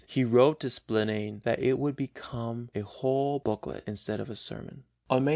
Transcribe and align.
he 0.07 0.23
wrote 0.23 0.59
to 0.59 0.67
Spalatin 0.67 1.41
that 1.43 1.61
it 1.61 1.77
would 1.77 1.95
become 1.95 2.71
a 2.73 2.79
whole 2.79 3.37
booklet 3.37 3.83
instead 3.85 4.19
of 4.19 4.31
a 4.31 4.35
sermon; 4.35 4.83
on 5.11 5.25
May 5.25 5.29
5. 5.29 5.29